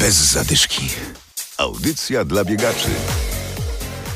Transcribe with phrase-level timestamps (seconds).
[0.00, 0.88] Bez zadyszki.
[1.58, 2.88] Audycja dla biegaczy.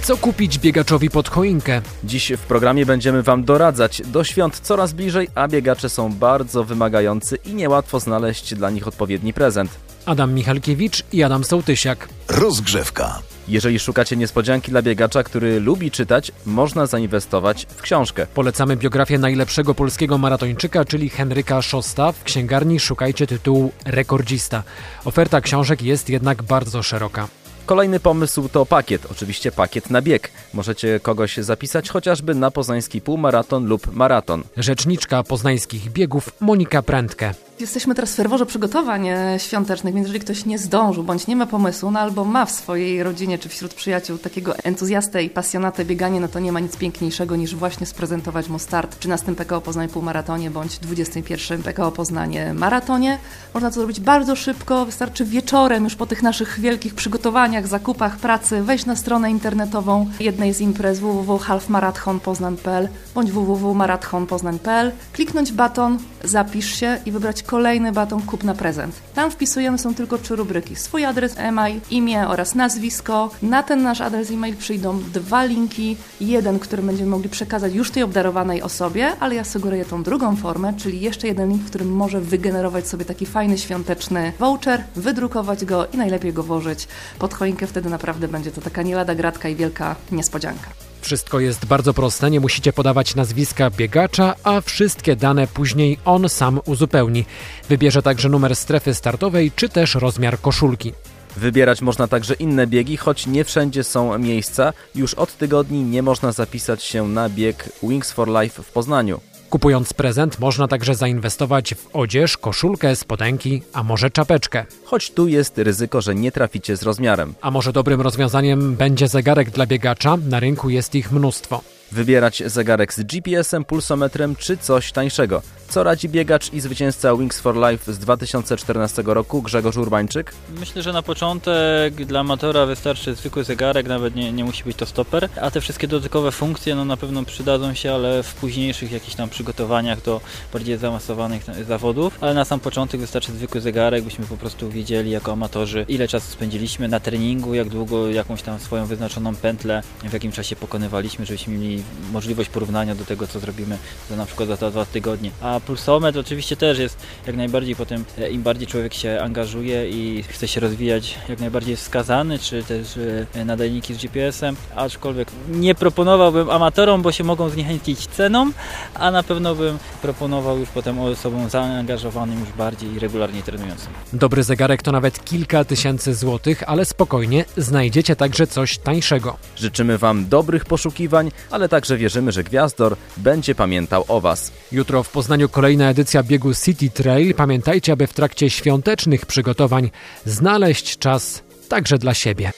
[0.03, 1.83] Co kupić biegaczowi pod choinkę?
[2.05, 4.03] Dziś w programie będziemy Wam doradzać.
[4.05, 9.33] Do świąt coraz bliżej, a biegacze są bardzo wymagający i niełatwo znaleźć dla nich odpowiedni
[9.33, 9.71] prezent.
[10.07, 12.09] Adam Michalkiewicz i Adam Sołtysiak.
[12.29, 13.23] Rozgrzewka.
[13.49, 18.27] Jeżeli szukacie niespodzianki dla biegacza, który lubi czytać, można zainwestować w książkę.
[18.35, 22.13] Polecamy biografię najlepszego polskiego maratończyka, czyli Henryka Szosta.
[22.13, 24.63] W księgarni szukajcie tytułu Rekordzista.
[25.05, 27.29] Oferta książek jest jednak bardzo szeroka.
[27.67, 30.31] Kolejny pomysł to pakiet, oczywiście pakiet na bieg.
[30.55, 34.43] Możecie kogoś zapisać chociażby na poznański półmaraton lub maraton.
[34.57, 37.35] Rzeczniczka poznańskich biegów Monika Prędkę.
[37.61, 41.47] Jesteśmy teraz w ferworze przygotowań e, świątecznych, więc jeżeli ktoś nie zdążył bądź nie ma
[41.47, 46.21] pomysłu, no albo ma w swojej rodzinie czy wśród przyjaciół takiego entuzjastę i pasjonatę biegania,
[46.21, 49.89] no to nie ma nic piękniejszego niż właśnie sprezentować mu start w 13 PKO Poznań
[49.89, 53.19] półmaratonie bądź 21 PKO Poznanie maratonie.
[53.55, 58.63] Można to zrobić bardzo szybko, wystarczy wieczorem już po tych naszych wielkich przygotowaniach, zakupach, pracy
[58.63, 67.13] wejść na stronę internetową jednej z imprez www.halfmarathonpoznań.pl bądź www.marathonpoznań.pl, kliknąć baton, zapisz się i
[67.13, 68.95] wybrać kolejny baton kup na prezent.
[69.15, 70.77] Tam wpisujemy są tylko trzy rubryki.
[70.77, 73.31] Swój adres e-mail, imię oraz nazwisko.
[73.43, 75.97] Na ten nasz adres e-mail przyjdą dwa linki.
[76.21, 80.75] Jeden, który będziemy mogli przekazać już tej obdarowanej osobie, ale ja sugeruję tą drugą formę,
[80.77, 85.87] czyli jeszcze jeden link, w którym może wygenerować sobie taki fajny świąteczny voucher, wydrukować go
[85.87, 87.67] i najlepiej go włożyć pod choinkę.
[87.67, 90.84] Wtedy naprawdę będzie to taka nie lada gratka i wielka niespodzianka.
[91.05, 96.61] Wszystko jest bardzo proste, nie musicie podawać nazwiska biegacza, a wszystkie dane później on sam
[96.65, 97.25] uzupełni.
[97.69, 100.93] Wybierze także numer strefy startowej czy też rozmiar koszulki.
[101.37, 104.73] Wybierać można także inne biegi, choć nie wszędzie są miejsca.
[104.95, 109.21] Już od tygodni nie można zapisać się na bieg Wings for Life w Poznaniu.
[109.55, 114.65] Kupując prezent można także zainwestować w odzież, koszulkę, spodenki, a może czapeczkę.
[114.85, 117.35] Choć tu jest ryzyko, że nie traficie z rozmiarem.
[117.41, 120.17] A może dobrym rozwiązaniem będzie zegarek dla biegacza?
[120.17, 121.61] Na rynku jest ich mnóstwo.
[121.93, 125.43] Wybierać zegarek z GPS-em, pulsometrem czy coś tańszego.
[125.75, 130.35] Co radzi biegacz i zwycięzca Wings for Life z 2014 roku Grzegorz Urbańczyk?
[130.61, 134.87] Myślę, że na początek dla amatora wystarczy zwykły zegarek, nawet nie, nie musi być to
[134.87, 139.15] stoper, a te wszystkie dodatkowe funkcje no na pewno przydadzą się, ale w późniejszych jakichś
[139.15, 140.21] tam przygotowaniach do
[140.53, 145.33] bardziej zaawansowanych zawodów, ale na sam początek wystarczy zwykły zegarek, byśmy po prostu wiedzieli jako
[145.33, 150.33] amatorzy ile czasu spędziliśmy na treningu, jak długo jakąś tam swoją wyznaczoną pętlę, w jakim
[150.33, 153.79] czasie pokonywaliśmy, żebyśmy mieli możliwość porównania do tego, co zrobimy
[154.11, 155.31] za na przykład za dwa tygodnie.
[155.41, 160.23] A pulsometr oczywiście też jest jak najbardziej potem, e, im bardziej człowiek się angażuje i
[160.23, 162.99] chce się rozwijać, jak najbardziej jest wskazany, czy też
[163.35, 168.51] e, nadajniki z GPS-em, aczkolwiek nie proponowałbym amatorom, bo się mogą zniechęcić ceną,
[168.95, 173.89] a na pewno bym proponował już potem osobom zaangażowanym już bardziej i regularnie trenującym.
[174.13, 179.37] Dobry zegarek to nawet kilka tysięcy złotych, ale spokojnie, znajdziecie także coś tańszego.
[179.57, 184.53] Życzymy Wam dobrych poszukiwań, ale także wierzymy, że Gwiazdor będzie pamiętał o Was.
[184.73, 187.35] Jutro w Poznaniu kolejna edycja biegu City Trail.
[187.35, 189.91] Pamiętajcie, aby w trakcie świątecznych przygotowań
[190.27, 192.53] znaleźć czas także dla siebie.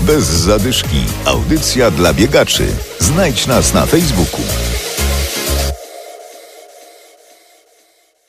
[0.00, 1.04] Bez zadyszki.
[1.24, 2.66] Audycja dla biegaczy.
[2.98, 4.77] Znajdź nas na Facebooku.